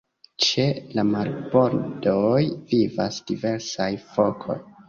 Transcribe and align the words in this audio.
Ĉe 0.45 0.63
la 0.99 1.03
marbordoj 1.09 2.41
vivas 2.73 3.23
diversaj 3.31 3.93
fokoj. 4.17 4.61